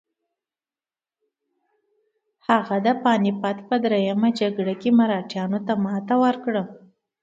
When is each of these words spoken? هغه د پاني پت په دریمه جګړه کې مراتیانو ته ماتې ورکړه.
هغه 2.47 2.77
د 2.85 2.87
پاني 3.03 3.31
پت 3.41 3.57
په 3.67 3.75
دریمه 3.83 4.29
جګړه 4.39 4.73
کې 4.81 4.89
مراتیانو 4.99 5.59
ته 5.67 5.73
ماتې 5.83 6.15
ورکړه. 6.23 6.63